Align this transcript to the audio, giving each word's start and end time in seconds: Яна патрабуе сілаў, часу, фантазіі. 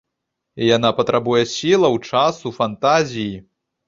Яна 0.75 0.89
патрабуе 0.99 1.41
сілаў, 1.55 1.93
часу, 2.13 2.47
фантазіі. 2.57 3.35